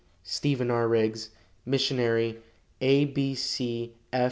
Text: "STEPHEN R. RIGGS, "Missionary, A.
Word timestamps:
"STEPHEN 0.23 0.71
R. 0.71 0.87
RIGGS, 0.87 1.29
"Missionary, 1.63 2.37
A. 2.81 3.37